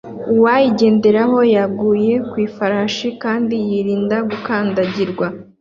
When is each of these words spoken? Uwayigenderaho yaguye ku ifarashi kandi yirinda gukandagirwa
Uwayigenderaho 0.33 1.37
yaguye 1.55 2.13
ku 2.29 2.35
ifarashi 2.47 3.07
kandi 3.23 3.55
yirinda 3.69 4.17
gukandagirwa 4.29 5.27